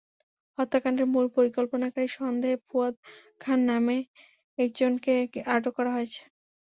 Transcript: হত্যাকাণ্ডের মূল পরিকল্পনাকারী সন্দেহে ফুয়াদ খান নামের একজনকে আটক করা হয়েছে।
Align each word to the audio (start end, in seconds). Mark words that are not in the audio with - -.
হত্যাকাণ্ডের 0.57 1.07
মূল 1.13 1.25
পরিকল্পনাকারী 1.35 2.07
সন্দেহে 2.17 2.57
ফুয়াদ 2.67 2.95
খান 3.41 3.59
নামের 3.69 4.03
একজনকে 4.57 5.13
আটক 5.47 5.73
করা 5.77 5.91
হয়েছে। 5.95 6.21